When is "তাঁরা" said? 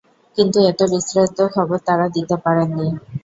1.87-2.07